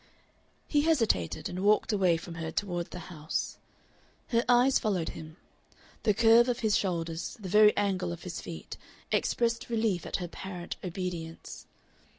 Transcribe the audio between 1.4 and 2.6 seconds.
and walked away from her